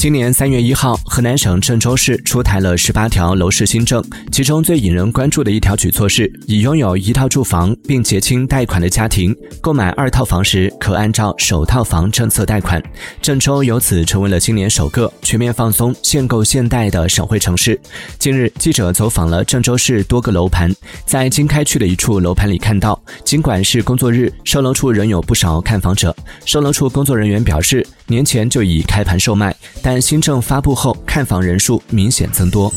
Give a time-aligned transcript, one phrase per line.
[0.00, 12.82] 今年三月一号，河南省郑州市出台了十八条楼市新政，其中最引人关注的一条举措是，已拥有一套住房并结清贷款的家庭，购买二套房时可按照首套房政策贷款。
[13.20, 17.78] 郑州由此成为了今年首个全面放松限购限贷的省会城市。
[18.18, 20.74] 近日，记者走访了郑州市多个楼盘，
[21.04, 26.16] 在经开区的一处楼盘里看到，尽管是工作日，售楼处仍有不少看房者。
[26.46, 32.72] 售楼处工作人员表示，年前就已开盘售卖，但但新政发布后，看房人数明显增多。